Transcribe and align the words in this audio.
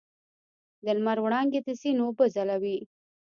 د 0.85 0.87
لمر 0.97 1.17
وړانګې 1.21 1.59
د 1.63 1.67
سیند 1.81 1.99
اوبه 2.03 2.25
ځلوي. 2.35 2.77